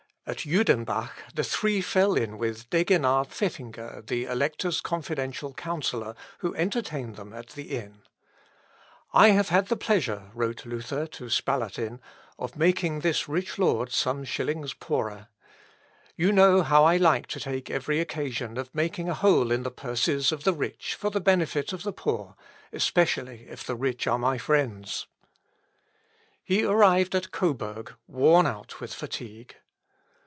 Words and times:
At 0.27 0.37
Judenbach, 0.45 1.11
the 1.33 1.43
three 1.43 1.81
fell 1.81 2.13
in 2.13 2.37
with 2.37 2.69
Degenard 2.69 3.29
Pfeffinger, 3.31 4.01
the 4.05 4.25
Elector's 4.25 4.79
confidential 4.79 5.51
councillor, 5.53 6.15
who 6.37 6.55
entertained 6.55 7.15
them 7.17 7.33
at 7.33 7.47
the 7.47 7.63
inn. 7.71 8.03
"I 9.13 9.29
have 9.29 9.49
had 9.49 9.67
the 9.67 9.75
pleasure," 9.75 10.29
wrote 10.33 10.65
Luther 10.65 11.05
to 11.07 11.29
Spalatin, 11.29 11.99
"of 12.39 12.55
making 12.55 12.99
this 12.99 13.27
rich 13.27 13.57
lord 13.57 13.91
some 13.91 14.23
shillings 14.23 14.73
poorer. 14.75 15.27
You 16.15 16.31
know 16.31 16.61
how 16.61 16.85
I 16.85 16.95
like 16.97 17.25
to 17.27 17.39
take 17.41 17.69
every 17.71 17.99
occasion 17.99 18.57
of 18.57 18.73
making 18.75 19.09
a 19.09 19.15
hole 19.15 19.51
in 19.51 19.63
the 19.63 19.71
purses 19.71 20.31
of 20.31 20.45
the 20.45 20.53
rich 20.53 20.93
for 20.95 21.09
the 21.09 21.19
benefit 21.19 21.73
of 21.73 21.83
the 21.83 21.91
poor, 21.91 22.35
especially 22.71 23.47
if 23.49 23.65
the 23.65 23.75
rich 23.75 24.05
are 24.07 24.19
my 24.19 24.37
friends." 24.37 25.07
He 26.43 26.63
arrived 26.63 27.15
at 27.15 27.31
Coburg, 27.31 27.95
worn 28.07 28.45
out 28.45 28.79
with 28.79 28.93
fatigue. 28.93 29.55